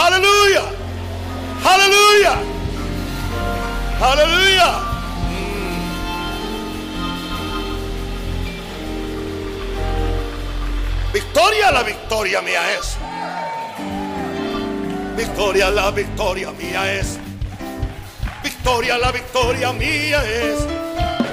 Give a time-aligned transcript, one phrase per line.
[0.00, 0.62] Aleluya.
[1.62, 2.34] Aleluya.
[4.00, 4.70] Aleluya.
[11.12, 12.96] Victoria, la victoria mía es.
[15.18, 17.18] Victoria, la victoria mía es.
[18.42, 20.60] Victoria, la victoria mía es.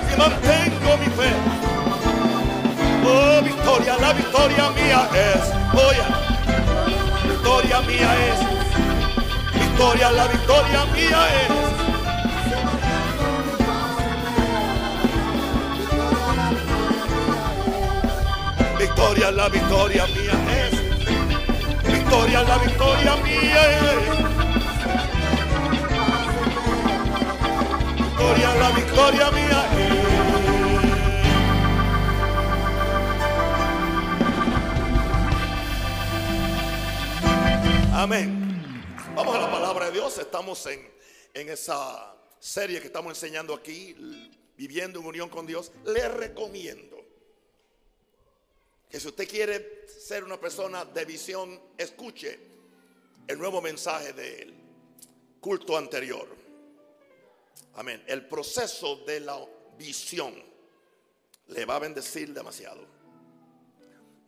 [0.09, 1.31] Si mantengo mi fe.
[3.05, 5.53] Oh, victoria, la victoria mía es.
[5.73, 6.03] Oye,
[7.29, 8.56] victoria mía es.
[9.77, 11.51] Victoria, la victoria mía es.
[18.79, 20.71] Victoria, la victoria mía es.
[21.93, 24.01] Victoria, la victoria mía es.
[27.99, 29.93] Victoria, la victoria mía es.
[37.93, 38.36] Amén.
[39.17, 40.15] Vamos a la palabra de Dios.
[40.19, 40.93] Estamos en,
[41.33, 43.95] en esa serie que estamos enseñando aquí,
[44.55, 45.71] viviendo en unión con Dios.
[45.85, 47.03] Le recomiendo
[48.87, 52.39] que si usted quiere ser una persona de visión, escuche
[53.27, 54.53] el nuevo mensaje del
[55.41, 56.27] culto anterior.
[57.73, 58.03] Amén.
[58.05, 59.43] El proceso de la
[59.79, 60.35] visión
[61.47, 62.85] le va a bendecir demasiado.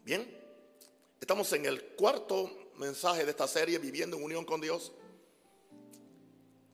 [0.03, 0.35] Bien,
[1.21, 4.91] estamos en el cuarto mensaje de esta serie, Viviendo en Unión con Dios.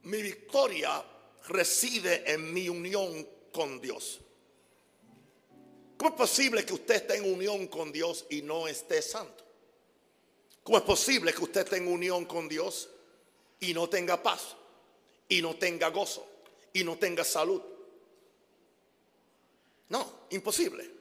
[0.04, 1.04] Mi victoria
[1.48, 4.22] reside en mi unión con Dios.
[5.98, 9.44] ¿Cómo es posible que usted esté en unión con Dios y no esté santo?
[10.64, 12.90] ¿Cómo es posible que usted esté en unión con Dios
[13.60, 14.56] y no tenga paz,
[15.28, 16.28] y no tenga gozo,
[16.74, 17.62] y no tenga salud?
[19.90, 20.92] No, imposible.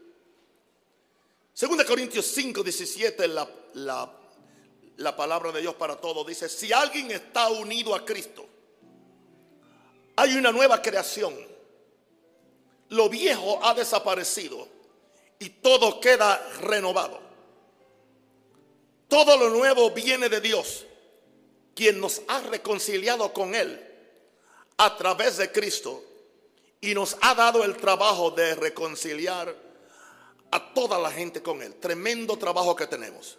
[1.52, 4.23] Segunda Corintios 5, 17, la, la,
[4.96, 8.46] la palabra de Dios para todos dice, si alguien está unido a Cristo,
[10.16, 11.34] hay una nueva creación.
[12.90, 14.68] Lo viejo ha desaparecido
[15.38, 17.20] y todo queda renovado.
[19.08, 20.86] Todo lo nuevo viene de Dios,
[21.74, 23.80] quien nos ha reconciliado con Él
[24.76, 26.02] a través de Cristo
[26.80, 29.54] y nos ha dado el trabajo de reconciliar
[30.50, 31.74] a toda la gente con Él.
[31.76, 33.38] Tremendo trabajo que tenemos.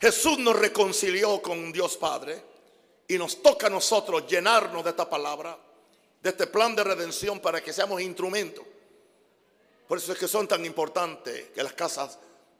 [0.00, 2.42] Jesús nos reconcilió con Dios Padre
[3.08, 5.58] y nos toca a nosotros llenarnos de esta palabra,
[6.22, 8.64] de este plan de redención para que seamos instrumentos
[9.88, 12.18] por eso es que son tan importantes que las casas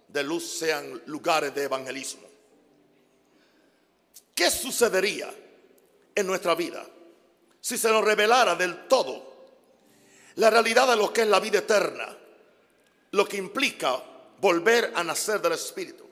[0.08, 2.26] de luz sean lugares de evangelismo.
[4.34, 5.32] ¿Qué sucedería
[6.14, 6.86] en nuestra vida
[7.60, 9.28] si se nos revelara del todo
[10.36, 12.16] la realidad de lo que es la vida eterna?
[13.10, 14.02] Lo que implica
[14.40, 16.07] volver a nacer del Espíritu,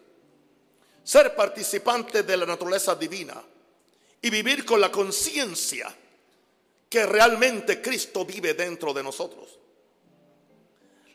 [1.07, 3.41] ser participante de la naturaleza divina
[4.21, 5.95] y vivir con la conciencia
[6.89, 9.57] que realmente Cristo vive dentro de nosotros.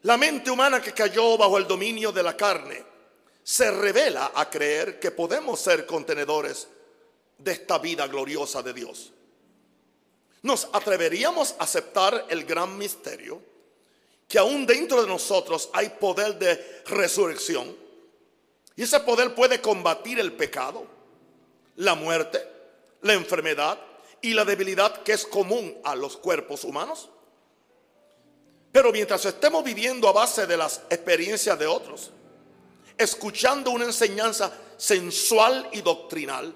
[0.03, 2.81] La mente humana que cayó bajo el dominio de la carne
[3.43, 6.69] se revela a creer que podemos ser contenedores
[7.37, 9.11] de esta vida gloriosa de Dios.
[10.43, 13.41] Nos atreveríamos a aceptar el gran misterio
[14.25, 17.90] que aún dentro de nosotros hay poder de resurrección.
[18.81, 20.87] Y ese poder puede combatir el pecado,
[21.75, 22.43] la muerte,
[23.03, 23.79] la enfermedad
[24.23, 27.07] y la debilidad que es común a los cuerpos humanos.
[28.71, 32.09] Pero mientras estemos viviendo a base de las experiencias de otros,
[32.97, 36.51] escuchando una enseñanza sensual y doctrinal,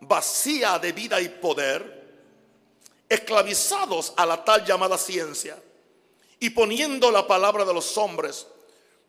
[0.00, 2.28] vacía de vida y poder,
[3.08, 5.56] esclavizados a la tal llamada ciencia
[6.38, 8.48] y poniendo la palabra de los hombres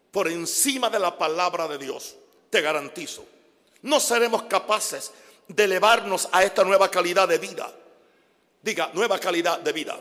[0.10, 2.16] por encima de la palabra de Dios,
[2.56, 3.26] te garantizo,
[3.82, 5.12] no seremos capaces
[5.46, 7.70] de elevarnos a esta nueva calidad de vida.
[8.62, 10.00] Diga, nueva calidad de vida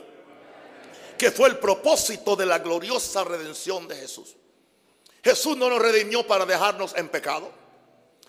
[1.17, 4.37] que fue el propósito de la gloriosa redención de Jesús.
[5.21, 7.51] Jesús no nos redimió para dejarnos en pecado.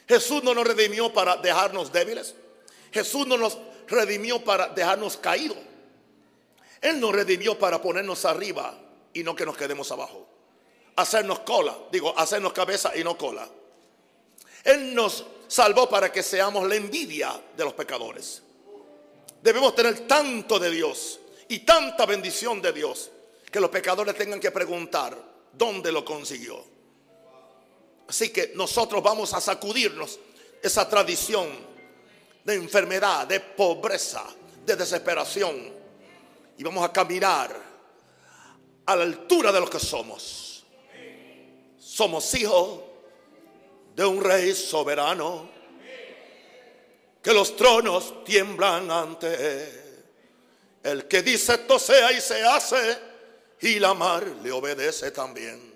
[0.08, 2.34] Jesús no nos redimió para dejarnos débiles.
[2.90, 3.56] Jesús no nos
[3.86, 5.58] redimió para dejarnos caídos.
[6.80, 8.76] Él nos redimió para ponernos arriba
[9.12, 10.26] y no que nos quedemos abajo.
[10.96, 13.48] Hacernos cola, digo, hacernos cabeza y no cola.
[14.66, 18.42] Él nos salvó para que seamos la envidia de los pecadores.
[19.40, 23.12] Debemos tener tanto de Dios y tanta bendición de Dios
[23.50, 25.16] que los pecadores tengan que preguntar
[25.52, 26.64] dónde lo consiguió.
[28.08, 30.18] Así que nosotros vamos a sacudirnos
[30.60, 31.46] esa tradición
[32.44, 34.24] de enfermedad, de pobreza,
[34.64, 35.72] de desesperación
[36.58, 37.54] y vamos a caminar
[38.84, 40.64] a la altura de lo que somos.
[41.78, 42.80] Somos hijos
[43.96, 45.48] de un rey soberano
[47.22, 49.82] que los tronos tiemblan ante él.
[50.82, 52.98] El que dice esto sea y se hace,
[53.60, 55.74] y la mar le obedece también.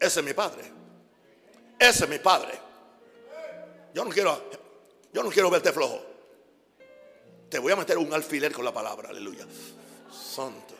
[0.00, 0.62] Ese es mi padre.
[1.78, 2.58] Ese es mi padre.
[3.92, 4.50] Yo no quiero,
[5.12, 6.02] yo no quiero verte flojo.
[7.50, 9.46] Te voy a meter un alfiler con la palabra, aleluya.
[10.10, 10.74] Santo.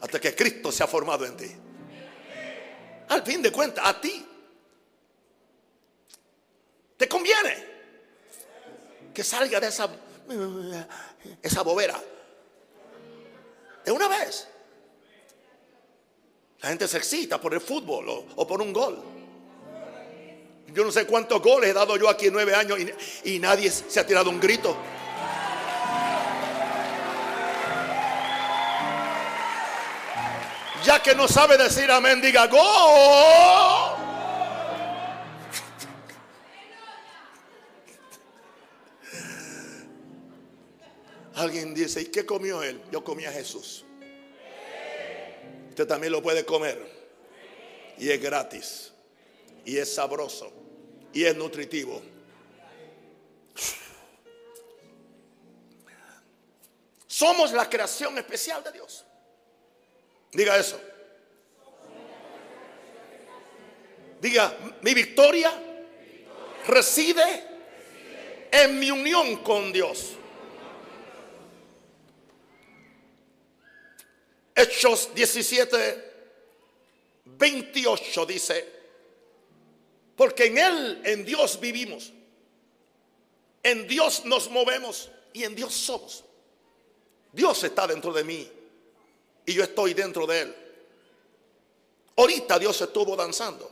[0.00, 1.50] Hasta que Cristo se ha formado en ti.
[3.08, 4.27] Al fin de cuentas, a ti
[6.98, 7.64] te conviene
[9.14, 9.88] que salga de esa,
[11.42, 11.98] esa bobera.
[13.84, 14.48] De una vez.
[16.60, 19.02] La gente se excita por el fútbol o, por un gol.
[20.66, 22.78] Yo no sé cuántos goles he dado yo aquí en nueve años
[23.24, 24.76] y, y nadie se ha tirado un grito.
[30.84, 33.87] Ya que no sabe decir amén, diga gol.
[41.38, 42.82] Alguien dice, ¿y qué comió él?
[42.90, 43.84] Yo comí a Jesús.
[45.68, 46.84] Usted también lo puede comer.
[47.96, 48.92] Y es gratis.
[49.64, 50.52] Y es sabroso.
[51.12, 52.02] Y es nutritivo.
[57.06, 59.04] Somos la creación especial de Dios.
[60.32, 60.80] Diga eso.
[64.20, 65.52] Diga, mi victoria
[66.66, 67.44] reside
[68.50, 70.16] en mi unión con Dios.
[74.58, 76.12] Hechos 17,
[77.26, 78.68] 28 dice,
[80.16, 82.12] porque en Él, en Dios vivimos,
[83.62, 86.24] en Dios nos movemos y en Dios somos.
[87.32, 88.50] Dios está dentro de mí
[89.46, 90.56] y yo estoy dentro de Él.
[92.16, 93.70] Ahorita Dios estuvo danzando.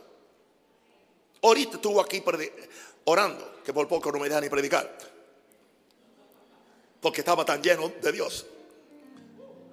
[1.41, 2.23] Ahorita estuvo aquí
[3.03, 4.97] orando, que por poco no me deja ni predicar.
[7.01, 8.45] Porque estaba tan lleno de Dios.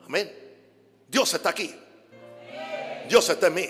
[0.07, 0.44] Amén.
[1.09, 1.75] Dios está aquí.
[3.09, 3.69] Dios está en mí.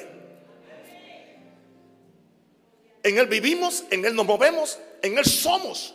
[3.03, 5.95] En Él vivimos, en Él nos movemos, en Él somos.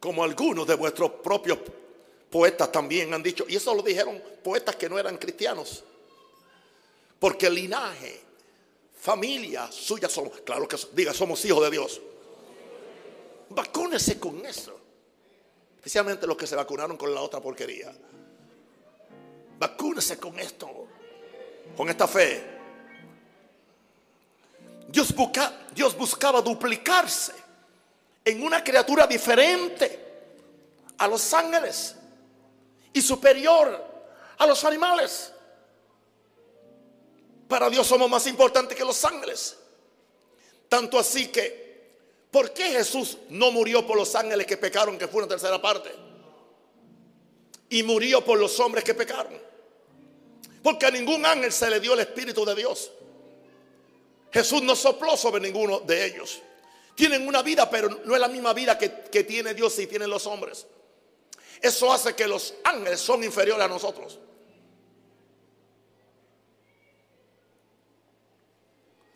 [0.00, 1.58] Como algunos de vuestros propios
[2.30, 3.46] poetas también han dicho.
[3.48, 5.84] Y eso lo dijeron poetas que no eran cristianos.
[7.18, 8.20] Porque linaje,
[8.98, 10.40] familia suya somos.
[10.40, 12.00] Claro que diga, somos hijos de Dios.
[13.50, 14.78] Vacúnese con eso.
[15.76, 17.94] Especialmente los que se vacunaron con la otra porquería.
[19.58, 20.86] Vacúnese con esto,
[21.76, 22.56] con esta fe.
[24.88, 27.32] Dios, busca, Dios buscaba duplicarse
[28.24, 30.04] en una criatura diferente
[30.98, 31.96] a los ángeles
[32.92, 33.84] y superior
[34.38, 35.32] a los animales.
[37.48, 39.56] Para Dios somos más importantes que los ángeles.
[40.68, 41.90] Tanto así que,
[42.30, 46.05] ¿por qué Jesús no murió por los ángeles que pecaron, que fue una tercera parte?
[47.68, 49.40] Y murió por los hombres que pecaron.
[50.62, 52.90] Porque a ningún ángel se le dio el Espíritu de Dios.
[54.32, 56.42] Jesús no sopló sobre ninguno de ellos.
[56.94, 60.26] Tienen una vida, pero no es la misma vida que, tiene Dios y tienen los
[60.26, 60.66] hombres.
[61.60, 64.18] Eso hace que los ángeles son inferiores a nosotros.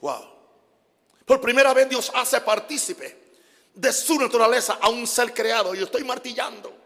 [0.00, 0.24] Wow.
[1.24, 3.16] Por primera vez Dios hace partícipe
[3.74, 5.74] de su naturaleza a un ser creado.
[5.74, 6.79] Yo estoy martillando.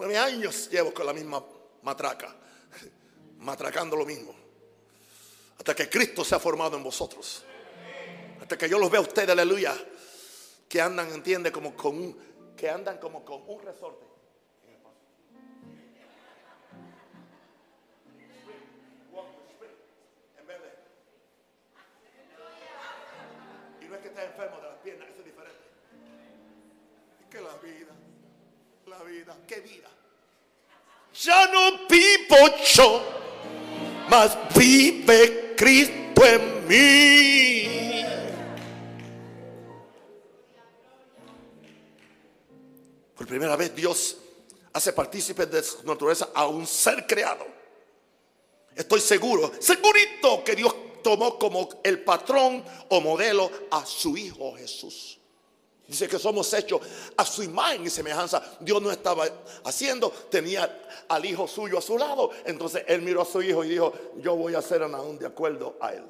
[0.00, 1.44] Nueve años llevo con la misma
[1.82, 2.34] matraca,
[3.36, 4.34] matracando lo mismo.
[5.58, 7.44] Hasta que Cristo se ha formado en vosotros.
[8.40, 9.76] Hasta que yo los veo a ustedes, aleluya,
[10.66, 14.06] que andan, entiende, como con un, que andan como con un resorte.
[23.82, 25.60] Y no es que estés enfermo de las piernas, eso es diferente.
[27.20, 27.94] Es que la vida
[28.90, 29.36] la vida.
[29.46, 29.88] ¿Qué vida?
[31.22, 33.02] Ya no vivo yo,
[34.08, 38.04] mas vive Cristo en mí.
[43.14, 44.16] Por primera vez Dios
[44.72, 47.46] hace partícipe de su naturaleza a un ser creado.
[48.74, 55.19] Estoy seguro, segurito que Dios tomó como el patrón o modelo a su Hijo Jesús.
[55.90, 56.80] Dice que somos hechos
[57.16, 58.40] a su imagen y semejanza.
[58.60, 59.26] Dios no estaba
[59.64, 62.30] haciendo, tenía al hijo suyo a su lado.
[62.44, 65.26] Entonces él miró a su hijo y dijo, yo voy a hacer a Naúm de
[65.26, 66.04] acuerdo a él.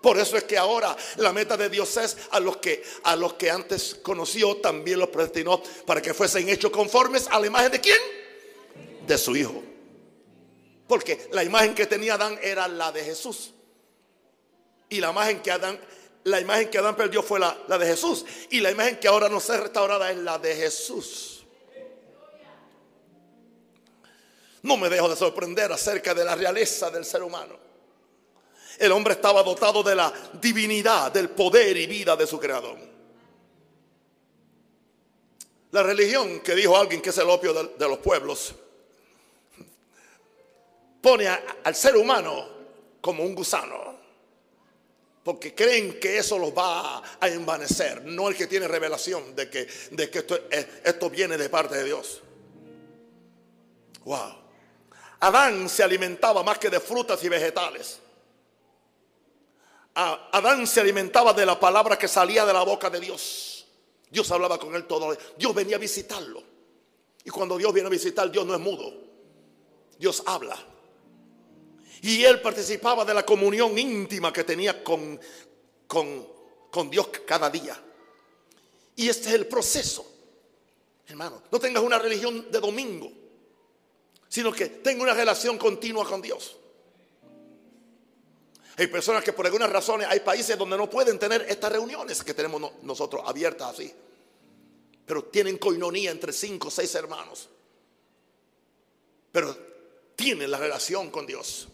[0.00, 3.34] Por eso es que ahora la meta de Dios es a los que a los
[3.34, 7.80] que antes conoció también los predestinó para que fuesen hechos conformes a la imagen de
[7.82, 7.98] quién?
[9.06, 9.62] De su hijo.
[10.88, 13.52] Porque la imagen que tenía Adán era la de Jesús.
[14.88, 15.78] Y la imagen que Adán,
[16.26, 18.24] la imagen que Adán perdió fue la, de Jesús.
[18.50, 21.44] Y la imagen que ahora no se restaurada es la de Jesús.
[24.62, 27.56] No me dejo de sorprender acerca de la realeza del ser humano.
[28.76, 32.76] El hombre estaba dotado de la divinidad, del poder y vida de su creador.
[35.70, 38.52] La religión, que dijo alguien que es el opio de, los pueblos,
[41.00, 42.48] pone al ser humano
[43.00, 43.95] como un gusano.
[45.26, 48.04] Porque creen que eso los va a envanecer.
[48.04, 51.74] No el que tiene revelación de que, de que esto, es- esto viene de parte
[51.78, 52.22] de Dios.
[54.04, 54.36] Wow.
[55.18, 57.98] Adán se alimentaba más que de frutas y vegetales.
[59.94, 63.66] Adán se alimentaba de la palabra que salía de la boca de Dios.
[64.08, 65.16] Dios hablaba con él todo.
[65.36, 66.40] Dios venía a visitarlo.
[67.24, 68.92] Y cuando Dios viene a visitar, Dios no es mudo.
[69.98, 70.56] Dios habla.
[72.06, 75.18] Y él participaba de la comunión íntima que tenía con,
[75.88, 76.24] con,
[76.70, 77.82] con Dios cada día.
[78.94, 80.06] Y este es el proceso.
[81.08, 83.10] Hermano, no tengas una religión de domingo,
[84.28, 86.56] sino que tenga una relación continua con Dios.
[88.76, 92.34] Hay personas que por algunas razones, hay países donde no pueden tener estas reuniones que
[92.34, 93.92] tenemos no- nosotros abiertas así.
[95.04, 97.48] Pero tienen coinonía entre cinco o seis hermanos.
[99.32, 99.56] Pero
[100.14, 101.66] tienen la relación con Dios.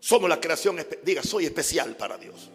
[0.00, 2.50] Somos la creación, diga, soy especial para Dios.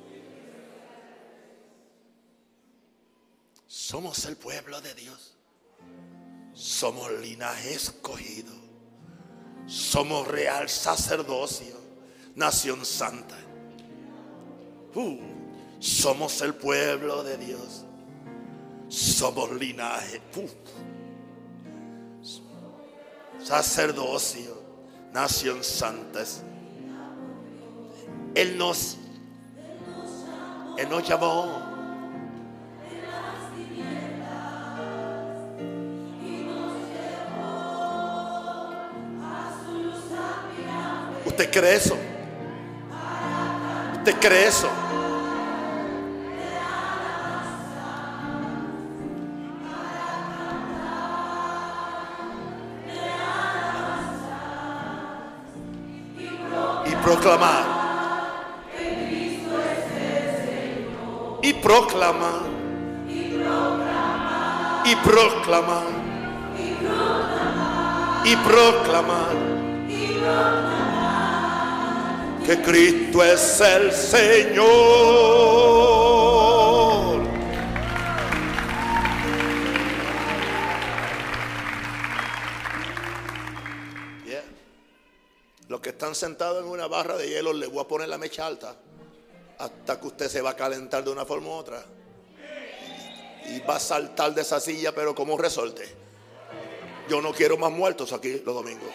[3.68, 5.36] Somos el pueblo de Dios.
[6.54, 8.54] Somos linaje escogido.
[9.66, 11.76] Somos real sacerdocio,
[12.36, 13.38] nación santa.
[14.96, 15.20] Uh,
[15.80, 17.86] somos el pueblo de Dios.
[18.90, 20.22] Somos linaje.
[20.36, 20.50] uh,
[23.44, 24.62] sacerdocio,
[25.12, 26.24] nación santa.
[28.36, 28.98] Él nos,
[30.78, 31.62] Él nos llamó.
[41.26, 41.98] ¿Usted cree eso?
[43.98, 44.70] ¿Usted cree eso?
[61.64, 62.44] Proclamar.
[63.08, 64.84] Y proclamar.
[64.86, 65.88] Y proclamar.
[68.26, 69.54] Y proclamar
[72.46, 74.64] que Cristo es el Señor.
[84.26, 84.44] Yeah.
[85.70, 88.46] Los que están sentados en una barra de hielo, les voy a poner la mecha
[88.46, 88.76] alta
[89.64, 91.82] hasta que usted se va a calentar de una forma u otra.
[93.48, 95.84] Y va a saltar de esa silla, pero como un resorte.
[97.10, 98.90] Yo no quiero más muertos aquí los domingos.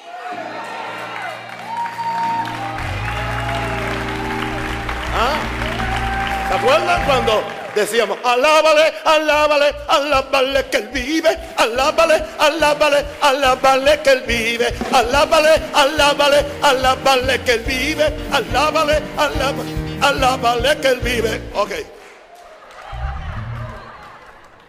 [5.14, 6.48] ¿Ah?
[6.48, 7.42] ¿Se acuerdan cuando
[7.74, 16.46] decíamos, alábale, alábale, alábale que él vive, alábale, alábale, alábale que él vive, alábale, alábale,
[16.62, 21.50] alábale que él vive, alábale, alábale, alábale que él vive?
[21.54, 21.72] Ok.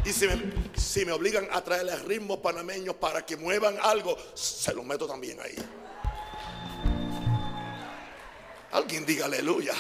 [0.05, 5.05] Y si me, obligan a traerle ritmos panameños para que muevan algo, se los meto
[5.05, 5.55] también ahí.
[8.71, 9.73] Alguien diga aleluya.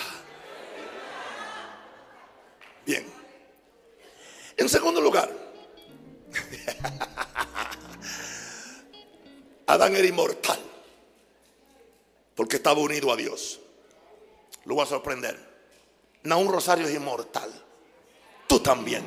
[2.85, 3.05] Bien.
[4.57, 5.31] En segundo lugar,
[9.67, 10.59] Adán era inmortal
[12.35, 13.59] porque estaba unido a Dios.
[14.69, 15.35] Lo voy a sorprender.
[16.25, 17.51] Naún Rosario es inmortal.
[18.45, 19.03] Tú también.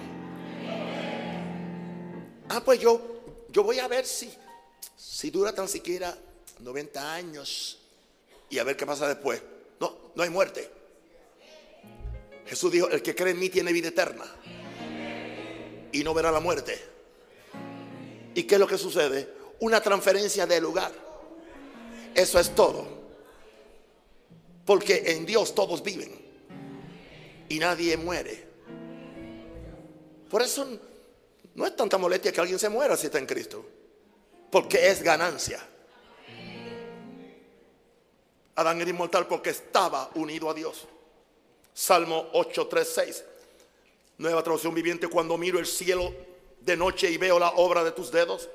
[2.48, 3.00] Ah, pues yo,
[3.48, 4.28] yo voy a ver si,
[4.96, 6.18] si dura tan siquiera
[6.58, 7.78] 90 años
[8.50, 9.40] y a ver qué pasa después.
[9.78, 10.68] No, no hay muerte.
[12.44, 14.24] Jesús dijo, el que cree en mí tiene vida eterna
[15.92, 16.76] y no verá la muerte.
[18.34, 19.32] ¿Y qué es lo que sucede?
[19.60, 20.90] Una transferencia de lugar.
[22.16, 23.01] Eso es todo.
[24.64, 26.12] Porque en Dios todos viven
[27.48, 28.46] y nadie muere.
[30.30, 30.66] Por eso
[31.54, 33.64] no es tanta molestia que alguien se muera si está en Cristo.
[34.50, 35.60] Porque es ganancia.
[38.54, 40.86] Adán era inmortal porque estaba unido a Dios.
[41.74, 43.24] Salmo 8, 3, 6.
[44.18, 45.08] Nueva traducción viviente.
[45.08, 46.14] Cuando miro el cielo
[46.60, 48.48] de noche y veo la obra de tus dedos,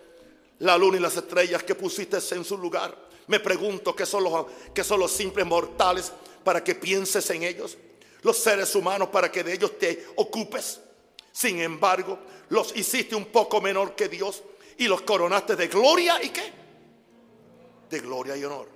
[0.59, 4.45] la luna y las estrellas que pusiste en su lugar, me pregunto qué son los,
[4.73, 6.11] qué son los simples mortales
[6.43, 7.77] para que pienses en ellos.
[8.23, 10.81] los seres humanos para que de ellos te ocupes.
[11.31, 12.17] Sin embargo,
[12.49, 14.41] los hiciste un poco menor que Dios
[14.77, 16.51] y los coronaste de gloria y qué?
[17.89, 18.67] De gloria y honor.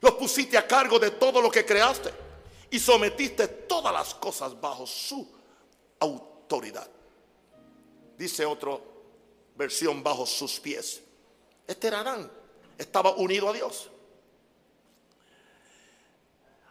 [0.00, 2.10] Los pusiste a cargo de todo lo que creaste
[2.70, 5.30] y sometiste todas las cosas bajo su
[5.98, 6.88] autoridad.
[8.16, 8.78] Dice otra
[9.56, 11.02] versión bajo sus pies.
[11.66, 12.02] Este era
[12.80, 13.90] estaba unido a Dios.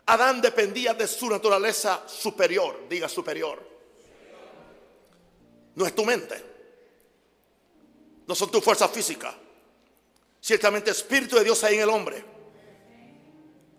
[0.08, 3.63] Adán dependía de su naturaleza superior, diga superior.
[5.75, 6.44] No es tu mente,
[8.25, 9.36] no son tu fuerza física.
[10.42, 12.25] Ciertamente Espíritu de Dios hay en el hombre.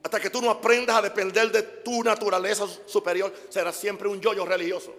[0.02, 4.46] Hasta que tú no aprendas a depender de tu naturaleza superior, será siempre un yoyo
[4.46, 4.94] religioso.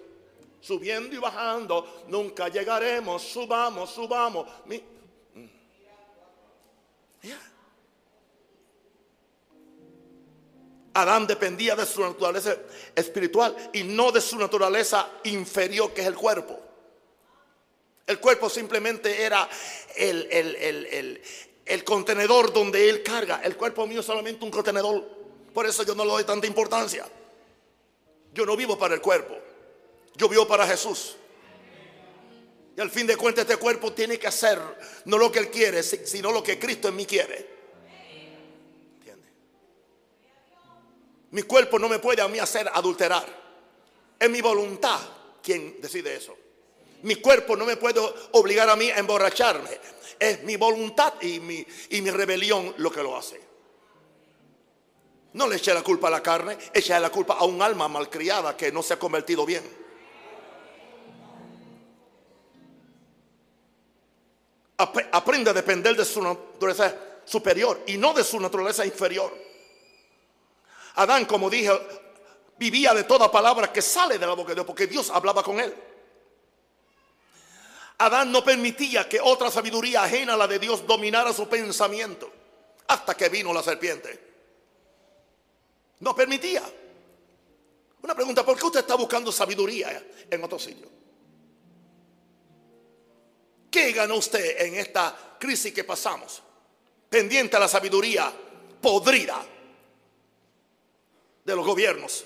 [0.59, 4.47] Subiendo y bajando, nunca llegaremos, subamos, subamos.
[10.93, 12.55] Adán dependía de su naturaleza
[12.95, 16.59] espiritual y no de su naturaleza inferior que es el cuerpo.
[18.07, 19.47] El cuerpo simplemente era
[19.95, 21.21] el,
[21.85, 23.39] contenedor donde él carga.
[23.43, 25.07] El cuerpo mío es solamente un contenedor.
[25.53, 27.07] Por eso yo no le doy tanta importancia.
[28.33, 29.37] Yo no vivo para el cuerpo.
[30.15, 31.15] Yo vivo para Jesús.
[32.81, 34.59] Al fin de cuentas este cuerpo tiene que hacer
[35.05, 37.47] no lo que él quiere, sino lo que Cristo en mí quiere.
[41.29, 43.25] Mi cuerpo no me puede a mí hacer adulterar.
[44.19, 44.99] Es mi voluntad
[45.43, 46.35] quien decide eso.
[47.03, 49.69] Mi cuerpo no me puede obligar a mí a emborracharme.
[50.19, 53.39] Es mi voluntad y mi, y mi rebelión lo que lo hace.
[55.33, 58.57] No le eche la culpa a la carne, eche la culpa a un alma malcriada
[58.57, 59.80] que no se ha convertido bien.
[65.11, 66.95] Aprende a depender de su naturaleza
[67.25, 69.31] superior y no de su naturaleza inferior.
[70.95, 71.71] Adán, como dije,
[72.57, 75.59] vivía de toda palabra que sale de la boca de Dios, porque Dios hablaba con
[75.59, 75.73] él.
[77.99, 82.31] Adán no permitía que otra sabiduría ajena a la de Dios dominara su pensamiento
[82.87, 84.31] hasta que vino la serpiente.
[85.99, 86.63] No permitía.
[88.01, 91.00] Una pregunta, ¿por qué usted está buscando sabiduría en otro sitio?
[93.71, 96.43] ¿Qué ganó usted en esta crisis que pasamos?
[97.09, 98.31] Pendiente a la sabiduría
[98.81, 99.45] podrida
[101.45, 102.25] de los gobiernos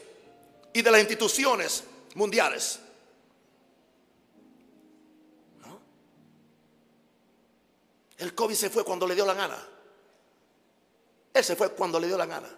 [0.74, 1.84] y de las instituciones
[2.16, 2.80] mundiales.
[8.18, 9.68] El COVID se fue cuando le dio la gana.
[11.32, 12.50] Él se fue cuando le dio la gana.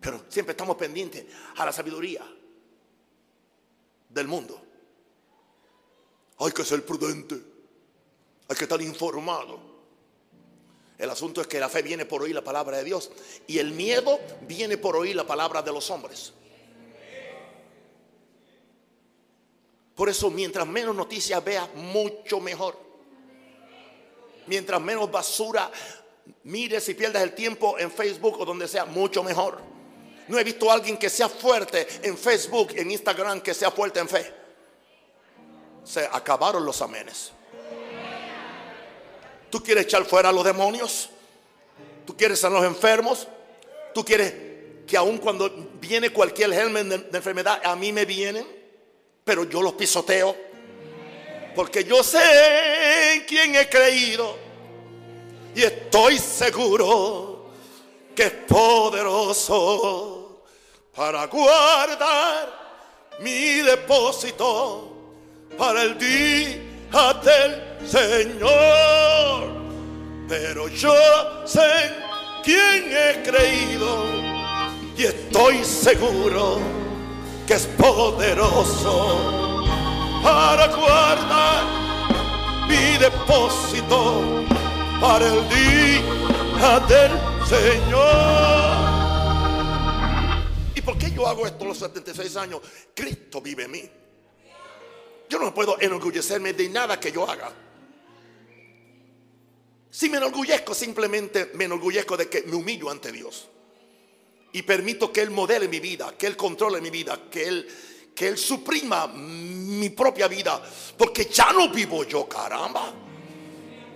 [0.00, 1.24] Pero siempre estamos pendientes
[1.56, 2.26] a la sabiduría
[4.12, 4.60] del mundo.
[6.38, 7.36] Hay que ser prudente.
[8.48, 9.60] Hay que estar informado.
[10.98, 13.10] El asunto es que la fe viene por oír la palabra de Dios
[13.46, 16.32] y el miedo viene por oír la palabra de los hombres.
[19.94, 22.78] Por eso mientras menos noticias veas, mucho mejor.
[24.46, 25.70] Mientras menos basura
[26.44, 29.71] mires y pierdas el tiempo en Facebook o donde sea, mucho mejor.
[30.28, 34.00] No he visto a alguien que sea fuerte en Facebook, en Instagram, que sea fuerte
[34.00, 34.32] en fe.
[35.84, 37.32] Se acabaron los amenes.
[39.50, 41.10] ¿Tú quieres echar fuera a los demonios?
[42.06, 43.28] ¿Tú quieres a los enfermos?
[43.92, 44.32] ¿Tú quieres
[44.86, 48.46] que aun cuando viene cualquier germen de, enfermedad, a mí me vienen,
[49.24, 50.34] pero yo los pisoteo?
[51.54, 54.36] Porque yo sé en quién he creído
[55.54, 57.50] y estoy seguro
[58.14, 60.11] que es poderoso
[60.94, 62.48] para guardar
[63.20, 64.92] mi depósito
[65.56, 69.52] para el día del Señor.
[70.28, 70.94] Pero yo
[71.46, 71.94] sé
[72.44, 74.04] quién he creído
[74.96, 76.60] y estoy seguro
[77.46, 79.64] que es poderoso
[80.22, 81.64] para guardar
[82.68, 84.44] mi depósito
[85.00, 87.12] para el día del
[87.46, 88.61] Señor.
[90.82, 92.60] ¿Y por qué yo hago esto los 76 años?
[92.92, 93.88] Cristo vive en mí.
[95.28, 97.52] Yo no puedo enorgullecerme de nada que yo haga.
[99.88, 103.48] Si me enorgullezco, simplemente me enorgullezco de que me humillo ante Dios.
[104.54, 107.68] Y permito que Él modele mi vida, que Él controle mi vida, que Él,
[108.12, 110.60] que Él suprima mi propia vida.
[110.98, 112.92] Porque ya no vivo yo, caramba.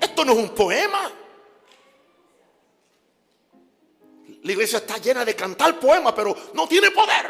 [0.01, 1.13] Esto no es un poema.
[4.47, 7.27] La iglesia está llena de cantar poemas, pero no tiene poder.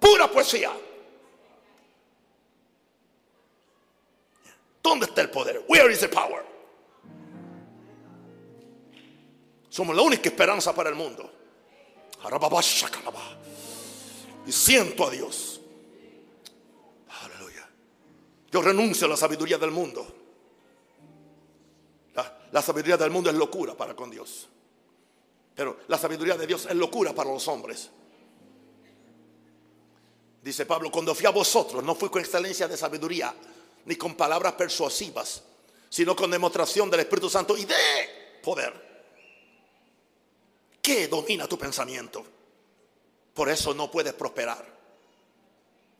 [0.00, 0.72] Pura poesía.
[4.82, 5.62] ¿Dónde está el poder?
[5.68, 6.42] Where is the power?
[9.68, 11.30] Somos la única esperanza para el mundo.
[14.46, 15.60] Y siento a Dios.
[17.24, 17.68] Aleluya.
[18.50, 20.06] Yo renuncio a la sabiduría del mundo.
[22.14, 24.48] La, la, sabiduría del mundo es locura para con Dios.
[25.54, 27.90] Pero la sabiduría de Dios es locura para los hombres.
[30.42, 33.34] Dice Pablo, cuando fui a vosotros, no fui con excelencia de sabiduría,
[33.84, 35.42] ni con palabras persuasivas,
[35.88, 38.92] sino con demostración del Espíritu Santo y de poder.
[40.80, 42.24] ¿Qué domina tu pensamiento?
[43.34, 44.66] Por eso no puedes prosperar.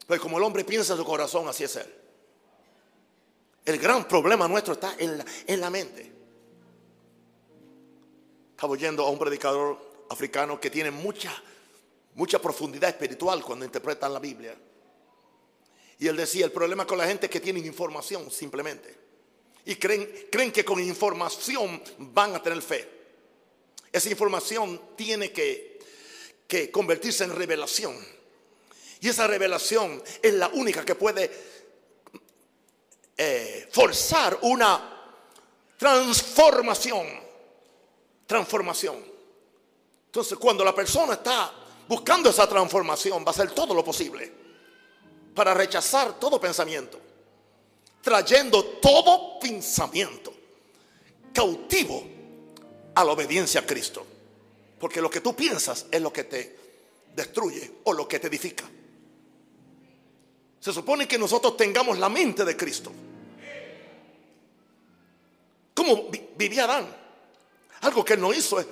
[0.06, 1.94] Pues como el hombre piensa en su corazón, así es él.
[3.64, 6.12] El gran problema nuestro está en la, en la mente.
[8.62, 11.34] Estaba oyendo a un predicador africano que tiene mucha,
[12.14, 14.56] mucha profundidad espiritual cuando interpretan la Biblia.
[15.98, 18.96] Y él decía, el problema con la gente es que tienen información simplemente.
[19.64, 22.88] Y creen, creen que con información van a tener fe.
[23.90, 25.80] Esa información tiene que,
[26.46, 27.96] que convertirse en revelación.
[29.00, 31.28] Y esa revelación es la única que puede
[33.16, 35.18] eh, forzar una
[35.76, 37.21] transformación.
[38.32, 38.96] Transformación.
[40.06, 41.52] Entonces, cuando la persona está
[41.86, 44.32] buscando esa transformación, va a hacer todo lo posible
[45.34, 46.98] para rechazar todo pensamiento,
[48.00, 50.32] trayendo todo pensamiento
[51.34, 52.08] cautivo
[52.94, 54.06] a la obediencia a Cristo.
[54.80, 56.58] Porque lo que tú piensas es lo que te
[57.14, 58.64] destruye o lo que te edifica.
[60.58, 62.90] Se supone que nosotros tengamos la mente de Cristo.
[65.74, 67.01] ¿Cómo vivía Adán?
[67.82, 68.64] Algo que él no hizo,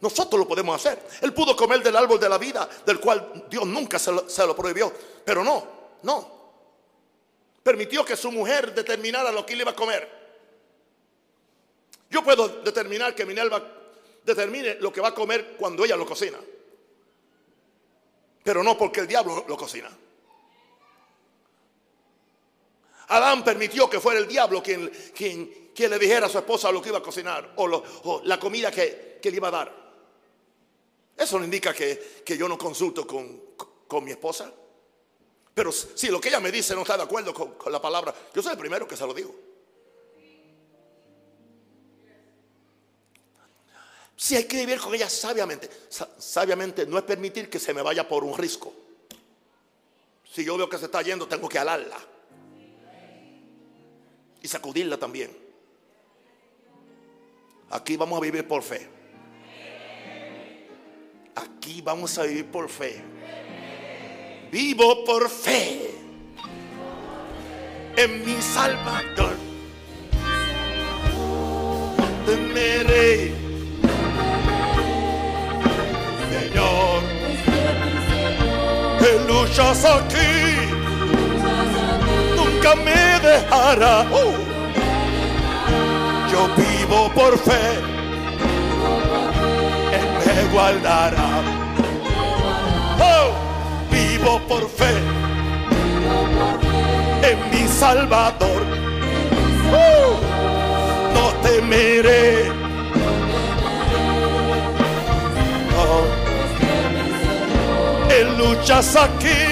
[0.00, 1.00] nosotros lo podemos hacer.
[1.20, 4.46] Él pudo comer del árbol de la vida, del cual Dios nunca se lo, se
[4.46, 4.92] lo prohibió.
[5.24, 5.66] Pero no,
[6.02, 6.42] no.
[7.62, 10.22] Permitió que su mujer determinara lo que él iba a comer.
[12.10, 13.62] Yo puedo determinar que Minerva
[14.24, 16.38] determine lo que va a comer cuando ella lo cocina.
[18.42, 19.90] Pero no porque el diablo lo cocina.
[23.08, 26.80] Adán permitió que fuera el diablo quien, quien, quien, le dijera a su esposa lo
[26.80, 29.82] que iba a cocinar o, la comida que, que, le iba a dar.
[31.16, 33.40] Eso no indica que, que yo no consulto con,
[33.86, 34.52] con, mi esposa.
[35.54, 38.14] Pero si lo que ella me dice no está de acuerdo con, con la palabra,
[38.34, 39.34] yo soy el primero que se lo digo.
[44.22, 45.68] Si hay que vivir con ella sabiamente.
[46.18, 48.72] Sabiamente no es permitir que se me vaya por un risco.
[50.32, 51.98] Si yo veo que se está yendo, tengo que alarla.
[54.40, 55.41] Y sacudirla también.
[57.72, 58.88] Aquí vamos a vivir por fe.
[61.34, 63.02] Aquí vamos a vivir por fe.
[64.50, 65.90] Vivo por fe.
[67.96, 69.36] En mi Salvador.
[72.26, 73.42] Temeré
[79.42, 80.70] luchas aquí,
[82.36, 84.06] nunca me dejará.
[84.10, 84.41] Uh.
[87.22, 87.66] Por fe,
[89.96, 91.30] Él me guardará.
[92.98, 93.30] Oh,
[93.92, 94.92] vivo por fe
[97.22, 98.62] en mi Salvador.
[99.70, 100.12] Uh,
[101.14, 102.50] no temeré.
[105.78, 106.22] Oh
[108.36, 109.42] luchas aquí,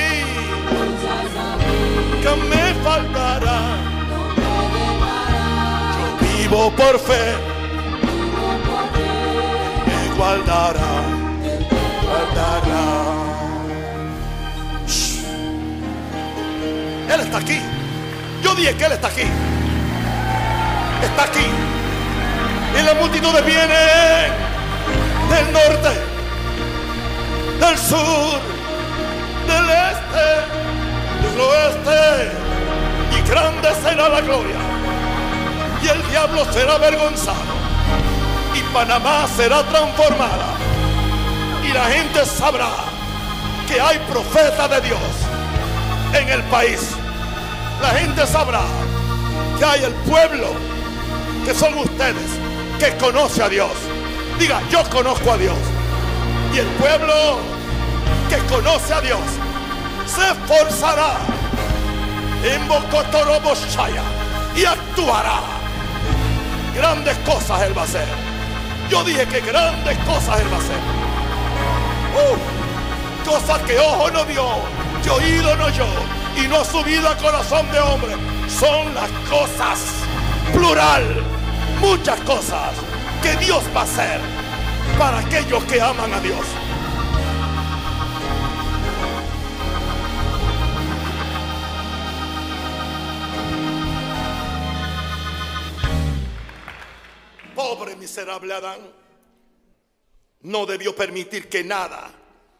[2.22, 3.60] que me faltará.
[6.00, 7.49] Yo vivo por fe,
[10.30, 10.90] guardará,
[12.04, 12.84] guardará.
[17.12, 17.58] Él está aquí.
[18.42, 19.26] Yo dije que Él está aquí.
[21.02, 21.46] Está aquí.
[22.78, 23.82] Y la multitud viene
[25.30, 25.92] del norte,
[27.60, 28.38] del sur,
[29.48, 30.26] del este,
[31.22, 32.30] del oeste,
[33.16, 34.60] y grande será la gloria.
[35.82, 37.59] Y el diablo será avergonzado,
[38.54, 40.54] y Panamá será transformada,
[41.64, 42.70] y la gente sabrá
[43.68, 45.00] que hay profeta de Dios
[46.12, 46.80] en el país.
[47.80, 48.62] La gente sabrá
[49.58, 50.48] que hay el pueblo,
[51.44, 52.30] que son ustedes,
[52.78, 53.70] que conoce a Dios.
[54.38, 55.56] Diga, yo conozco a Dios.
[56.54, 57.38] Y el pueblo
[58.28, 59.20] que conoce a Dios
[60.06, 61.18] se esforzará
[62.42, 64.02] en Shaya
[64.56, 65.40] y actuará.
[66.74, 68.06] Grandes cosas Él va a hacer.
[68.90, 70.80] Yo dije que grandes cosas Él va a hacer.
[73.24, 74.48] Cosas que ojo no vio,
[75.04, 75.86] que oído no oyó
[76.36, 78.16] y no ha subido a corazón de hombre.
[78.48, 79.78] Son las cosas,
[80.52, 81.22] plural,
[81.80, 82.72] muchas cosas
[83.22, 84.20] que Dios va a hacer.
[84.98, 86.44] para aquellos que aman a Dios.
[98.10, 98.92] Miserable Adán,
[100.40, 102.12] no debió permitir que nada,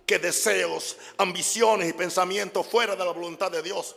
[0.07, 3.97] que deseos, ambiciones y pensamientos fuera de la voluntad de Dios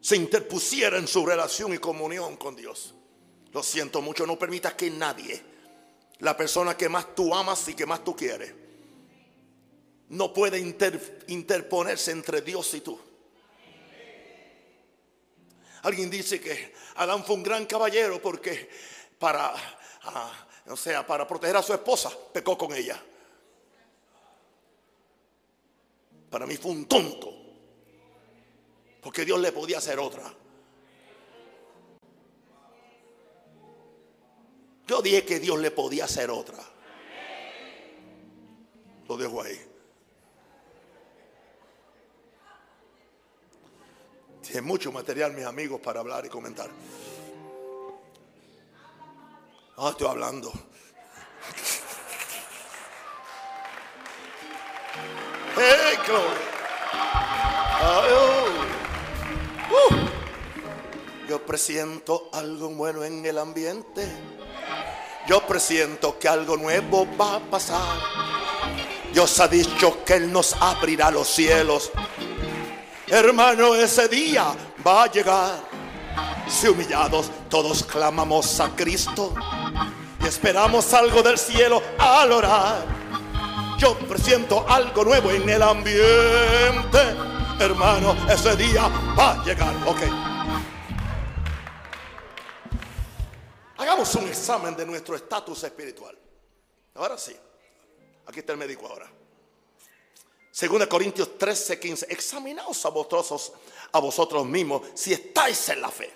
[0.00, 2.94] se interpusiera en su relación y comunión con Dios.
[3.52, 5.42] Lo siento mucho, no permitas que nadie,
[6.20, 8.54] la persona que más tú amas y que más tú quieres,
[10.10, 10.60] no puede
[11.26, 13.00] interponerse entre Dios y tú.
[15.82, 18.70] Alguien dice que Adán fue un gran caballero porque
[19.18, 19.54] para,
[20.14, 23.02] ah, o sea, para proteger a su esposa, pecó con ella.
[26.30, 27.32] Para mí fue un tonto,
[29.00, 30.32] porque Dios le podía hacer otra.
[34.86, 36.58] Yo dije que Dios le podía hacer otra.
[39.06, 39.58] Lo dejo ahí.
[44.42, 46.70] Tiene mucho material, mis amigos, para hablar y comentar.
[49.80, 50.52] Ah, estoy hablando.
[55.54, 55.96] Hey,
[59.70, 61.28] uh.
[61.28, 64.04] Yo presiento algo bueno en el ambiente.
[65.28, 68.00] Yo presiento que algo nuevo va a pasar.
[69.12, 71.92] Dios ha dicho que Él nos abrirá los cielos.
[73.06, 74.52] Hermano, ese día
[74.84, 75.60] va a llegar.
[76.48, 79.34] Si humillados todos clamamos a Cristo
[80.28, 82.84] esperamos algo del cielo al orar.
[83.78, 86.98] Yo presiento algo nuevo en el ambiente.
[87.58, 88.88] Hermano, ese día
[89.18, 89.74] va a llegar.
[89.86, 90.02] Ok.
[93.78, 96.16] Hagamos un examen de nuestro estatus espiritual.
[96.94, 97.36] Ahora sí.
[98.26, 99.10] Aquí está el médico ahora.
[100.50, 102.06] Según Corintios 13, 15.
[102.10, 103.52] Examinaos a vosotros,
[103.92, 106.12] a vosotros mismos si estáis en la fe.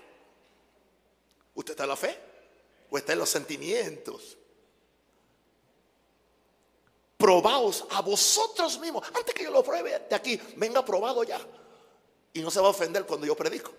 [1.55, 2.32] ¿Usted está en la fe?
[2.93, 4.37] ¿O está en los sentimientos?
[7.17, 9.03] Probaos a vosotros mismos.
[9.15, 11.41] Antes que yo lo pruebe de aquí, venga probado ya.
[12.35, 13.73] Y no se va a ofender cuando yo predico.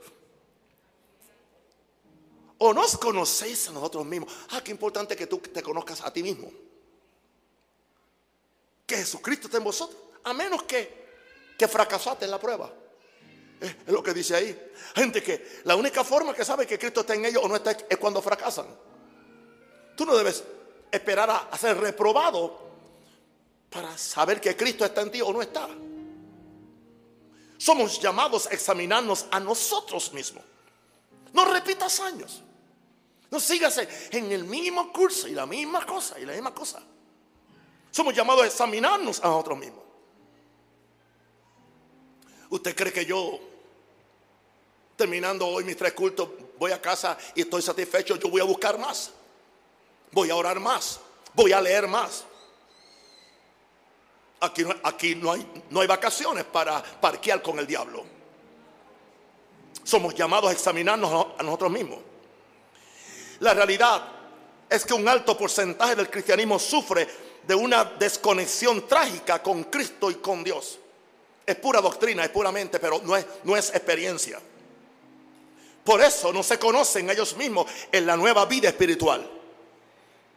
[2.57, 4.33] O nos conocéis a nosotros mismos.
[4.49, 6.51] Ah, qué importante que tú te conozcas a ti mismo.
[8.87, 10.01] Que Jesucristo está en vosotros.
[10.23, 12.73] A menos que, que fracasaste en la prueba.
[13.61, 14.71] Es lo que dice ahí.
[14.95, 17.77] Gente que la única forma que sabe que Cristo está en ellos o no está
[17.87, 18.65] es cuando fracasan.
[19.95, 20.43] Tú no debes
[20.91, 22.59] esperar a, ser reprobado
[23.69, 25.67] para saber que Cristo está en ti o no está.
[27.57, 30.43] Somos llamados a examinarnos a nosotros mismos.
[31.33, 32.41] No repitas años.
[33.31, 33.79] No sigas
[34.11, 36.81] en el mismo curso y la misma cosa y la misma cosa.
[37.89, 39.83] Somos llamados a examinarnos a nosotros mismos.
[42.49, 43.39] ¿Usted cree que yo,
[44.95, 46.29] terminando hoy mis tres cultos,
[46.59, 48.15] voy a casa y estoy satisfecho?
[48.17, 49.11] Yo voy a buscar más.
[50.13, 50.99] Voy a orar más.
[51.33, 52.23] Voy a leer más.
[54.39, 58.03] Aquí, aquí no, hay, no hay vacaciones para parquear con el diablo.
[59.83, 61.99] Somos llamados a examinarnos a nosotros mismos.
[63.39, 64.03] La realidad
[64.69, 67.07] es que un alto porcentaje del cristianismo sufre
[67.45, 70.79] de una desconexión trágica con Cristo y con Dios.
[71.45, 74.39] Es pura doctrina, es puramente, pero no es, no es experiencia.
[75.83, 79.29] Por eso no se conocen ellos mismos en la nueva vida espiritual.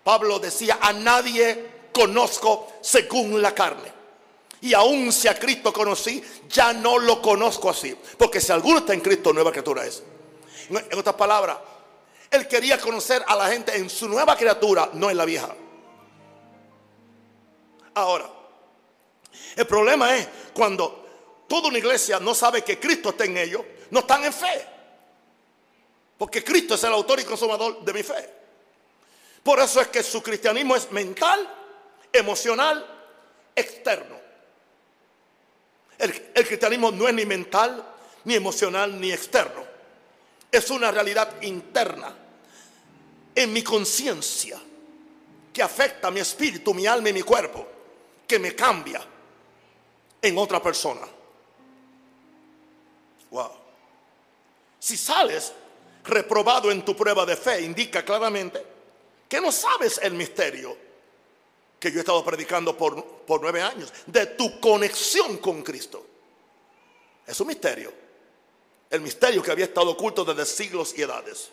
[0.06, 3.92] Pablo decía, a nadie conozco según la carne.
[4.60, 7.92] Y aún si a Cristo conocí, ya no lo conozco así.
[8.16, 10.04] Porque si alguno está en Cristo, nueva criatura es.
[10.70, 11.58] En otras palabras,
[12.30, 15.52] él quería conocer a la gente en su nueva criatura, no en la vieja.
[17.94, 18.30] Ahora,
[19.56, 23.98] el problema es cuando toda una iglesia no sabe que Cristo está en ellos, no
[23.98, 24.66] están en fe.
[26.16, 28.35] Porque Cristo es el autor y consumador de mi fe.
[29.46, 31.48] Por eso es que su cristianismo es mental,
[32.12, 32.84] emocional,
[33.54, 34.16] externo.
[35.96, 36.12] El,
[36.44, 37.80] cristianismo no es ni mental,
[38.24, 39.64] ni emocional, ni externo.
[40.50, 42.12] Es una realidad interna
[43.36, 44.58] en mi conciencia
[45.52, 47.68] que afecta mi espíritu, mi alma y mi cuerpo,
[48.26, 49.00] que me cambia
[50.22, 51.06] en otra persona.
[53.30, 53.52] Wow.
[54.80, 55.52] Si sales
[56.02, 58.74] reprobado en tu prueba de fe, indica claramente
[59.28, 60.76] que no sabes el misterio
[61.78, 66.06] que yo he estado predicando por, por nueve años, de tu conexión con Cristo.
[67.26, 67.92] Es un misterio.
[68.88, 71.50] El misterio que había estado oculto desde siglos y edades.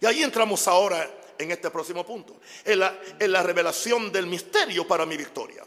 [0.00, 2.36] Y ahí entramos ahora en este próximo punto.
[2.64, 5.64] En la, en la revelación del misterio para mi victoria.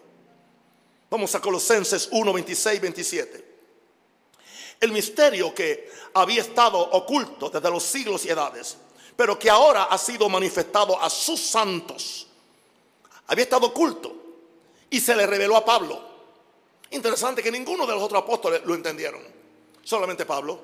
[1.10, 3.56] Vamos a Colosenses 1, 26, 27.
[4.82, 8.78] El misterio que había estado oculto desde los siglos y edades,
[9.16, 12.28] pero que ahora ha sido manifestado a sus santos.
[13.28, 14.14] Había estado oculto
[14.90, 16.02] y se le reveló a Pablo.
[16.92, 19.22] Interesante que ninguno de los otros apóstoles lo entendieron,
[19.84, 20.60] solamente Pablo.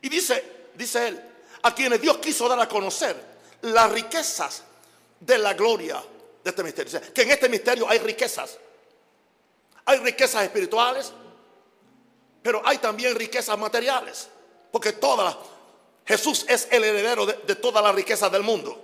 [0.00, 1.22] Y dice, dice él,
[1.62, 3.16] a quienes Dios quiso dar a conocer
[3.62, 4.62] las riquezas
[5.20, 6.02] de la gloria
[6.42, 7.00] de este misterio.
[7.12, 8.58] que en este misterio hay riquezas.
[9.84, 11.12] Hay riquezas espirituales,
[12.42, 14.28] pero hay también riquezas materiales.
[14.70, 15.36] Porque toda
[16.08, 18.82] Jesús es el heredero de, de todas las riquezas del mundo.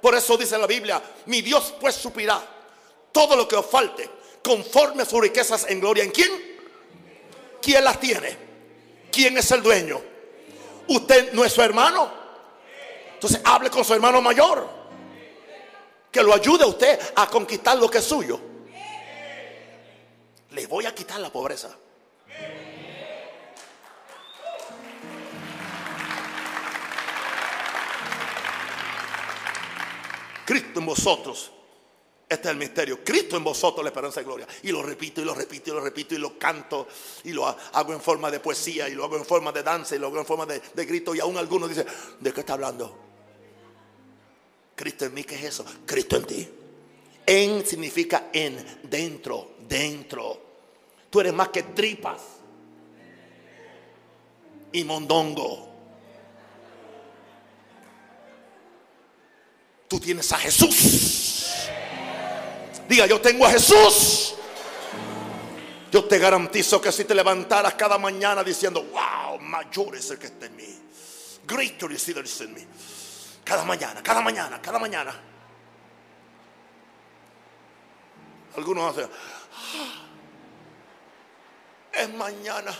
[0.00, 2.40] Por eso dice la Biblia, mi Dios pues supirá
[3.10, 4.08] todo lo que os falte
[4.44, 6.04] conforme a sus riquezas en gloria.
[6.04, 6.30] ¿En quién?
[7.60, 8.36] ¿Quién las tiene?
[9.10, 10.00] ¿Quién es el dueño?
[10.86, 12.12] ¿Usted no es su hermano?
[13.14, 14.68] Entonces hable con su hermano mayor.
[16.12, 18.40] Que lo ayude a usted a conquistar lo que es suyo.
[20.50, 21.76] Le voy a quitar la pobreza.
[30.46, 31.50] Cristo en vosotros.
[32.28, 33.04] Este es el misterio.
[33.04, 34.46] Cristo en vosotros la esperanza y gloria.
[34.62, 36.88] Y lo repito y lo repito y lo repito y lo canto
[37.24, 39.98] y lo hago en forma de poesía y lo hago en forma de danza y
[39.98, 41.14] lo hago en forma de, grito.
[41.14, 41.86] Y aún algunos dicen,
[42.18, 42.96] ¿de qué está hablando?
[44.74, 45.64] Cristo en mí, ¿qué es eso?
[45.84, 46.48] Cristo en ti.
[47.26, 50.42] En significa en, dentro, dentro.
[51.10, 52.20] Tú eres más que tripas
[54.72, 55.75] y mondongo.
[59.88, 61.68] Tú tienes a Jesús.
[62.88, 64.34] Diga, yo tengo a Jesús.
[65.90, 70.26] Yo te garantizo que si te levantaras cada mañana diciendo, wow, mayor es el que
[70.26, 70.78] está en mí.
[71.46, 72.66] Greater is he that is in me.
[73.44, 75.14] Cada mañana, cada mañana, cada mañana.
[78.56, 79.08] Algunos hacen,
[79.54, 80.06] ah,
[81.92, 82.74] es mañana,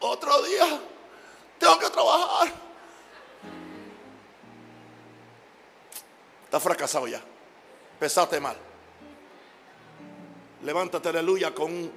[0.00, 0.80] otro día,
[1.58, 2.65] tengo que trabajar.
[6.56, 7.20] Está fracasado ya.
[8.00, 8.56] Pesaste mal.
[10.64, 11.92] Levántate, aleluya, con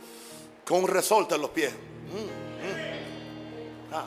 [0.65, 1.71] con un resorte en los pies.
[1.71, 3.93] Mm, mm.
[3.93, 4.05] Ah,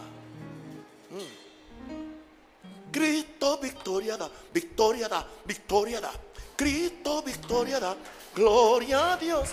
[1.11, 2.91] mm.
[2.93, 6.13] Cristo victoria da, victoria da, victoria da.
[6.55, 7.97] Cristo victoria da,
[8.35, 9.49] gloria a Dios.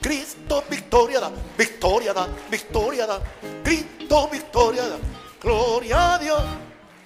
[0.00, 3.20] Cristo victoria da, victoria da, victoria da.
[3.62, 4.98] Cristo victoria da,
[5.38, 6.42] gloria a Dios.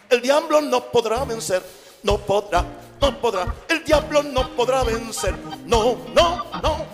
[0.09, 1.65] El diablo no podrá vencer,
[2.05, 2.65] no podrá
[3.01, 5.37] no podrá, el diablo no podrá vencer.
[5.67, 6.87] No, no, no.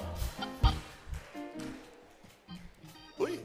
[3.19, 3.41] Uy.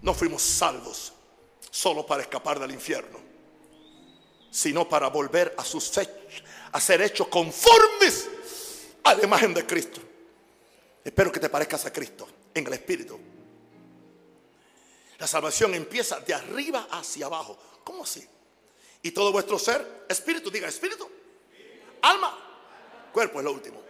[0.00, 1.12] No fuimos salvos
[1.70, 3.18] solo para escapar del infierno,
[4.50, 8.28] sino para volver a sus hechos, a ser hechos conformes
[9.04, 10.00] a la imagen de Cristo.
[11.04, 13.18] Espero que te parezcas a Cristo en el Espíritu.
[15.18, 17.56] La salvación empieza de arriba hacia abajo.
[17.84, 18.26] ¿Cómo así?
[19.02, 21.10] Y todo vuestro ser, espíritu, diga espíritu,
[22.02, 22.38] alma,
[23.12, 23.82] cuerpo es lo último.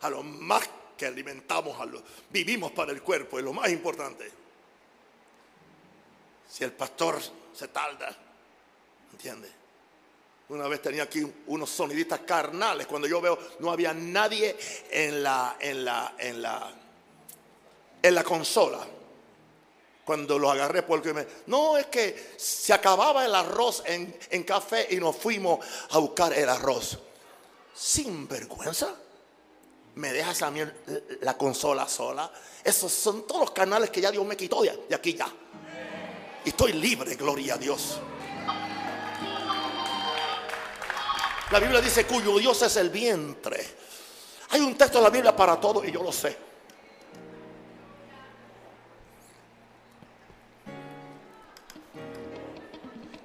[0.00, 4.30] A lo más que alimentamos, a lo, vivimos para el cuerpo, es lo más importante.
[6.48, 7.20] Si el pastor
[7.52, 8.16] se tarda,
[9.12, 9.50] ¿entiende?
[10.50, 12.86] Una vez tenía aquí unos sonidistas carnales.
[12.86, 14.56] Cuando yo veo, no había nadie
[14.90, 16.72] en la, en la, en la,
[18.00, 18.86] en la consola
[20.08, 21.26] cuando lo agarré porque me...
[21.48, 25.58] No, es que se acababa el arroz en, en café y nos fuimos
[25.90, 26.98] a buscar el arroz.
[27.74, 28.94] Sin vergüenza.
[29.96, 30.60] Me dejas a mí
[31.20, 32.32] la consola sola.
[32.64, 35.30] Esos son todos los canales que ya Dios me quitó de, de aquí ya.
[36.42, 38.00] Y estoy libre, gloria a Dios.
[41.50, 43.62] La Biblia dice cuyo Dios es el vientre.
[44.48, 46.47] Hay un texto en la Biblia para todo y yo lo sé.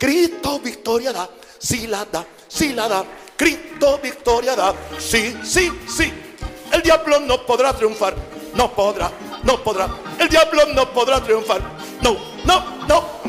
[0.03, 3.05] Cristo victoria da, sí la da, sí la da.
[3.37, 6.11] Cristo victoria da, sí, sí, sí.
[6.73, 8.13] El diablo no podrá triunfar,
[8.53, 9.09] no podrá,
[9.43, 9.87] no podrá.
[10.19, 11.61] El diablo no podrá triunfar,
[12.01, 13.23] no, no, no.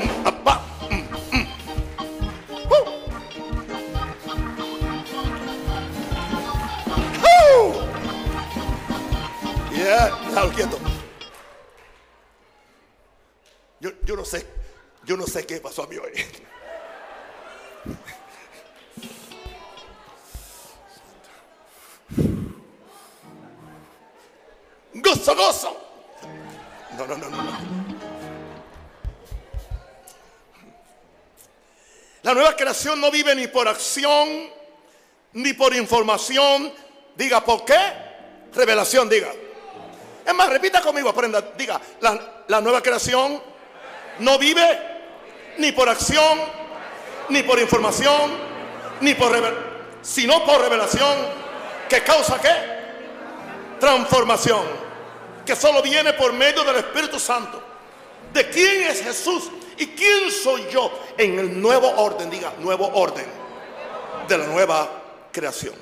[9.73, 10.79] Yeah, quieto.
[13.79, 14.45] Yo, yo no sé,
[15.05, 16.11] yo no sé qué pasó a mí hoy.
[24.95, 25.81] Gozo, gozo.
[26.97, 27.85] No, no, no, no.
[32.23, 34.49] La nueva creación no vive ni por acción,
[35.35, 36.73] ni por información.
[37.17, 37.77] Diga, ¿por qué?
[38.55, 39.31] Revelación, diga.
[40.25, 41.43] Es más, repita conmigo, aprenda.
[41.43, 43.43] Diga, la, la nueva creación
[44.21, 44.65] no vive
[45.59, 46.39] ni por acción,
[47.29, 48.33] ni por información,
[49.01, 49.65] ni por revelación,
[50.03, 51.19] sino por revelación.
[51.89, 53.79] ¿Que causa qué?
[53.81, 54.63] Transformación.
[55.45, 57.63] Que solo viene por medio del Espíritu Santo.
[58.33, 59.51] ¿De quién es Jesús?
[59.77, 62.31] ¿Y quién soy yo en el nuevo orden?
[62.31, 63.27] Diga, nuevo orden
[64.29, 64.89] de la nueva
[65.31, 65.75] creación.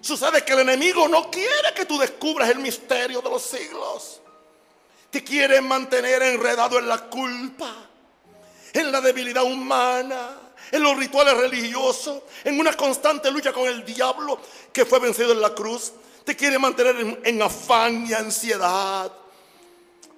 [0.00, 4.20] Sucede que el enemigo no quiere que tú descubras el misterio de los siglos.
[5.10, 7.72] Te quiere mantener enredado en la culpa,
[8.74, 10.36] en la debilidad humana,
[10.70, 14.38] en los rituales religiosos, en una constante lucha con el diablo
[14.72, 15.92] que fue vencido en la cruz.
[16.24, 19.12] Te quiere mantener en, afán y ansiedad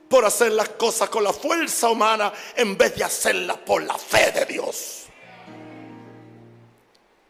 [0.08, 4.32] por hacer las cosas con la fuerza humana en vez de hacerlas por la fe
[4.32, 5.04] de Dios.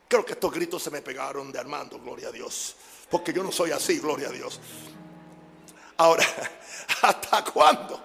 [0.09, 2.77] Creo que estos gritos se me pegaron de Armando, gloria a Dios.
[3.11, 4.61] Porque yo no soy así, gloria a Dios.
[5.97, 6.24] Ahora,
[7.03, 8.01] ¿hasta cuándo?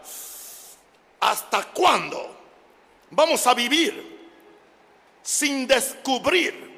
[1.19, 2.30] ¿Hasta cuándo
[3.11, 4.19] vamos a vivir
[5.21, 6.71] sin descubrir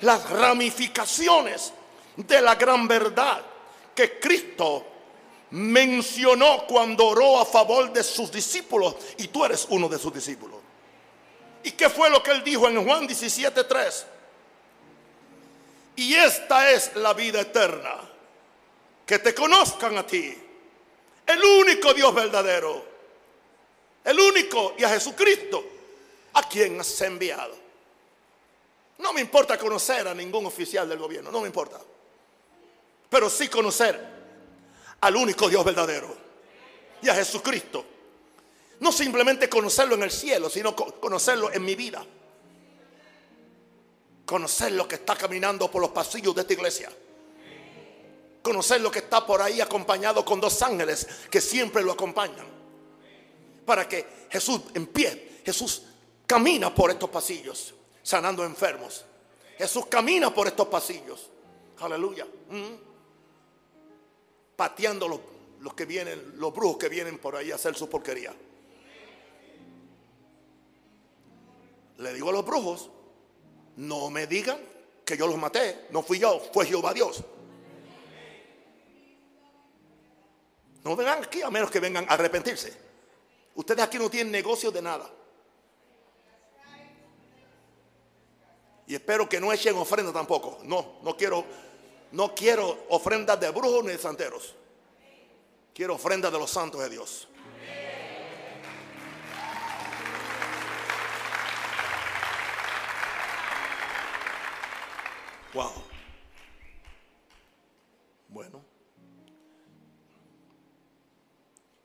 [0.00, 1.72] las ramificaciones
[2.16, 3.42] de la gran verdad
[3.94, 4.86] que Cristo
[5.50, 10.58] mencionó cuando oró a favor de sus discípulos y tú eres uno de sus discípulos.
[11.62, 14.06] ¿Y qué fue lo que él dijo en Juan 17:3?
[15.96, 18.00] Y esta es la vida eterna,
[19.06, 20.34] que te conozcan a ti,
[21.26, 22.91] el único Dios verdadero,
[24.04, 25.64] el único y a Jesucristo,
[26.34, 27.54] a quien has enviado.
[28.98, 31.80] No me importa conocer a ningún oficial del gobierno, no me importa.
[33.08, 34.00] Pero sí conocer
[35.00, 36.16] al único Dios verdadero
[37.02, 37.84] y a Jesucristo.
[38.80, 42.04] No simplemente conocerlo en el cielo, sino conocerlo en mi vida.
[44.24, 46.90] Conocer lo que está caminando por los pasillos de esta iglesia.
[48.40, 52.51] Conocer lo que está por ahí acompañado con dos ángeles que siempre lo acompañan.
[53.64, 55.82] Para que Jesús en pie, Jesús
[56.26, 59.04] camina por estos pasillos, sanando enfermos.
[59.58, 61.30] Jesús camina por estos pasillos.
[61.80, 62.26] Aleluya.
[62.50, 62.92] Mm
[64.62, 65.20] pateando los,
[65.60, 68.32] los que vienen, los brujos que vienen por ahí a hacer su porquería.
[71.98, 72.88] Le digo a los brujos,
[73.76, 74.58] no me digan
[75.04, 77.24] que yo los maté, no fui yo, fue Jehová Dios.
[80.84, 82.91] No vengan aquí a menos que vengan a arrepentirse.
[83.54, 85.10] Ustedes aquí no tienen negocio de nada.
[88.86, 90.58] Y espero que no echen ofrenda tampoco.
[90.64, 91.44] No, no quiero
[92.12, 94.54] no quiero ofrendas de brujos ni de santeros.
[95.74, 97.28] Quiero ofrendas de los santos de Dios.
[105.54, 105.72] Wow.
[108.28, 108.62] Bueno.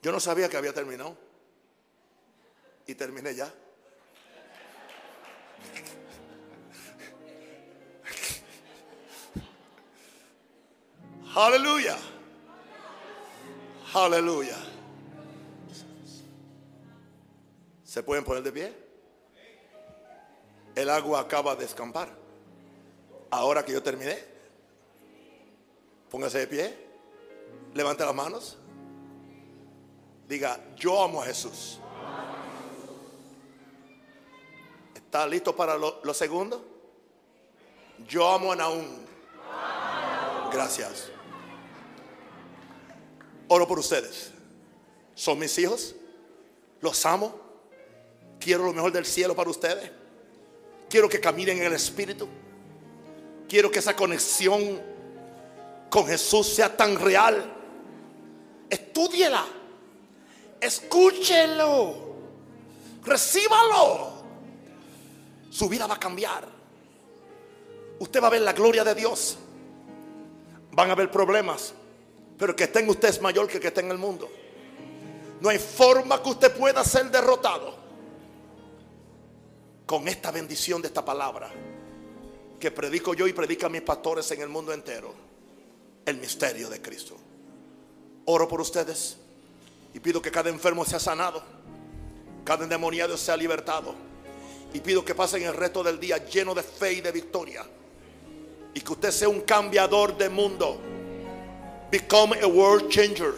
[0.01, 1.26] Yo no sabía que había terminado.
[2.87, 3.53] Y terminé ya.
[11.35, 11.97] Aleluya.
[13.93, 14.57] Aleluya.
[17.83, 18.73] ¿Se pueden poner de pie?
[20.75, 22.09] El agua acaba de escampar.
[23.29, 24.17] Ahora que yo terminé,
[26.09, 26.87] póngase de pie.
[27.73, 28.57] Levante las manos.
[30.27, 31.79] Diga, yo amo a Jesús.
[35.07, 36.65] ¿Está listo para lo, segundo?
[38.09, 38.85] Yo amo a Naúm.
[40.51, 41.09] Gracias.
[43.47, 44.31] Oro por ustedes.
[45.15, 45.95] Son mis hijos.
[46.81, 47.39] Los amo.
[48.37, 49.89] Quiero lo mejor del cielo para ustedes.
[50.89, 52.27] Quiero que caminen en el Espíritu.
[53.47, 54.81] Quiero que esa conexión
[55.89, 57.49] con Jesús sea tan real.
[58.69, 59.45] Estúdiela.
[60.59, 61.95] Escúchelo.
[63.05, 64.16] Recíbalo.
[65.49, 66.47] Su vida va a cambiar.
[67.99, 69.37] Usted va a ver la gloria de Dios.
[70.71, 71.73] Van a haber problemas.
[72.37, 74.29] Pero que esté en usted es mayor que que esté en el mundo.
[75.41, 77.75] No hay forma que usted pueda ser derrotado
[79.85, 81.49] con esta bendición de esta palabra
[82.59, 85.13] que predico yo y predican mis pastores en el mundo entero.
[86.05, 87.15] El misterio de Cristo.
[88.25, 89.17] Oro por ustedes
[89.93, 91.41] y pido que cada enfermo sea sanado,
[92.43, 94.06] cada endemoniado sea libertado.
[94.73, 97.65] Y pido que pasen el resto del día lleno de fe y de victoria.
[98.73, 100.79] Y que usted sea un cambiador de mundo
[101.89, 103.33] Become a world changer.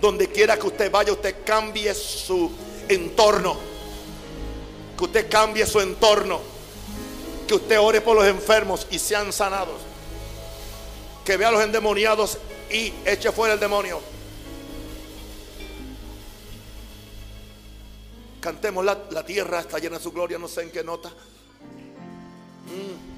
[0.00, 2.50] Donde quiera que usted vaya, usted cambie su
[2.88, 3.56] entorno.
[4.96, 6.40] Que usted cambie su entorno.
[7.46, 9.80] Que usted ore por los enfermos y sean sanados.
[11.24, 12.38] Que vea a los endemoniados
[12.70, 14.00] y eche fuera el demonio.
[18.40, 21.10] Cantemos la, la tierra está llena de su gloria, no sé en qué nota.
[22.66, 23.10] Mm.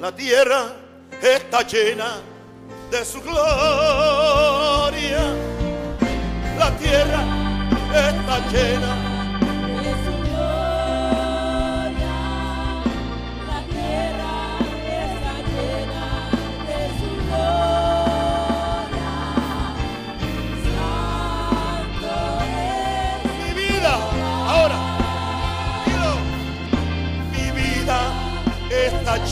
[0.00, 0.74] La tierra
[1.22, 2.20] está llena
[2.90, 3.44] de su gloria.
[6.58, 7.24] La tierra
[7.92, 9.03] está llena.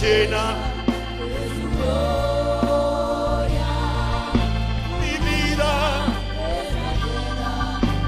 [0.02, 0.56] Llena.
[1.20, 3.70] de su gloria,
[5.00, 5.72] Mi vida
[6.58, 7.52] está llena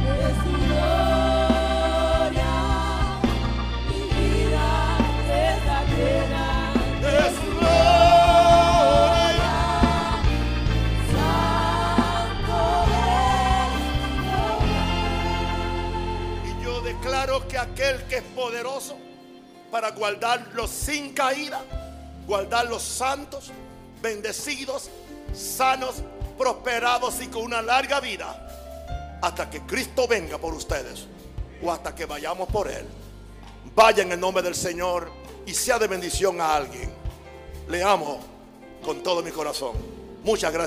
[0.02, 2.52] de su gloria.
[3.88, 4.68] Mi vida
[5.52, 6.46] está llena
[7.04, 9.52] de su gloria.
[11.14, 12.58] Santo
[16.42, 18.94] es Y yo declaro que aquel que es poderoso
[19.70, 21.60] para guardarlos sin caída,
[22.26, 23.50] guardar los santos,
[24.02, 24.90] bendecidos,
[25.34, 25.96] sanos,
[26.38, 31.06] prosperados y con una larga vida, hasta que Cristo venga por ustedes
[31.62, 32.86] o hasta que vayamos por Él.
[33.74, 35.10] Vaya en el nombre del Señor
[35.46, 36.92] y sea de bendición a alguien.
[37.68, 38.20] Le amo
[38.84, 39.72] con todo mi corazón.
[40.22, 40.62] Muchas gracias.